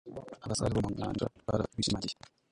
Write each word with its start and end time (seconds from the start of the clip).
Abasare 0.45 0.71
bo 0.73 0.83
mu 0.85 0.91
nyanja 0.99 1.25
barabishimangiye 1.45 2.15